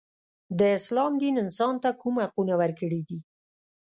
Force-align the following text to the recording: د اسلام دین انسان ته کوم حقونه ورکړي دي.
د 0.59 0.61
اسلام 0.77 1.11
دین 1.21 1.35
انسان 1.43 1.75
ته 1.83 1.89
کوم 2.01 2.15
حقونه 2.23 2.53
ورکړي 2.61 3.01
دي. 3.09 3.19